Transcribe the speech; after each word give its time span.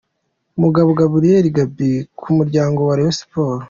Mugabo 0.61 0.89
Gabriel”Gaby” 0.99 1.91
ku 2.19 2.27
muryango 2.37 2.79
wa 2.83 2.95
Rayon 2.97 3.15
Sport. 3.19 3.59